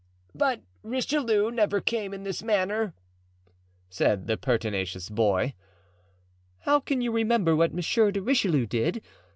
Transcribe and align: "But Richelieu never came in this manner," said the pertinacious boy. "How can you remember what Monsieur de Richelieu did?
"But 0.33 0.63
Richelieu 0.81 1.51
never 1.51 1.79
came 1.79 2.11
in 2.11 2.23
this 2.23 2.41
manner," 2.41 2.95
said 3.87 4.25
the 4.25 4.35
pertinacious 4.35 5.09
boy. 5.09 5.53
"How 6.61 6.79
can 6.79 7.01
you 7.01 7.11
remember 7.11 7.55
what 7.55 7.71
Monsieur 7.71 8.09
de 8.09 8.19
Richelieu 8.19 8.65
did? 8.65 9.03